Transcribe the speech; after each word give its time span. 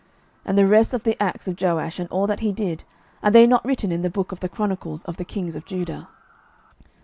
12:012:019 0.39 0.41
And 0.49 0.57
the 0.57 0.65
rest 0.65 0.93
of 0.95 1.03
the 1.03 1.21
acts 1.21 1.47
of 1.47 1.61
Joash, 1.61 1.99
and 1.99 2.09
all 2.09 2.25
that 2.25 2.39
he 2.39 2.51
did, 2.51 2.83
are 3.21 3.29
they 3.29 3.45
not 3.45 3.63
written 3.63 3.91
in 3.91 4.01
the 4.01 4.09
book 4.09 4.31
of 4.31 4.39
the 4.39 4.49
chronicles 4.49 5.03
of 5.03 5.17
the 5.17 5.23
kings 5.23 5.55
of 5.55 5.63
Judah? 5.63 6.07